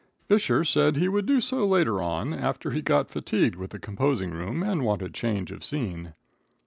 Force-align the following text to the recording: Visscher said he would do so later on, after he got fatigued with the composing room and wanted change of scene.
Visscher 0.27 0.65
said 0.65 0.95
he 0.95 1.07
would 1.07 1.27
do 1.27 1.39
so 1.39 1.63
later 1.63 2.01
on, 2.01 2.33
after 2.33 2.71
he 2.71 2.81
got 2.81 3.11
fatigued 3.11 3.55
with 3.55 3.69
the 3.69 3.77
composing 3.77 4.31
room 4.31 4.63
and 4.63 4.83
wanted 4.83 5.13
change 5.13 5.51
of 5.51 5.63
scene. 5.63 6.15